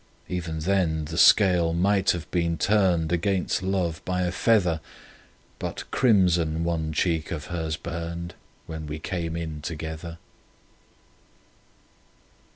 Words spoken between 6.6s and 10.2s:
one cheek of hers burned When we came in together.